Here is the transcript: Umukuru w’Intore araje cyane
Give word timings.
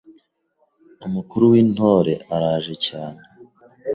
Umukuru 1.07 1.43
w’Intore 1.53 2.13
araje 2.35 2.73
cyane 2.87 3.21